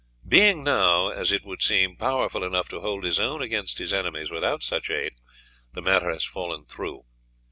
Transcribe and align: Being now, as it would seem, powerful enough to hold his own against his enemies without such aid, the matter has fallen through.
Being 0.27 0.63
now, 0.63 1.09
as 1.09 1.31
it 1.31 1.45
would 1.45 1.61
seem, 1.61 1.95
powerful 1.95 2.43
enough 2.43 2.67
to 2.69 2.79
hold 2.79 3.03
his 3.03 3.19
own 3.19 3.39
against 3.43 3.77
his 3.77 3.93
enemies 3.93 4.31
without 4.31 4.63
such 4.63 4.89
aid, 4.89 5.13
the 5.73 5.81
matter 5.83 6.09
has 6.11 6.25
fallen 6.25 6.65
through. 6.65 7.05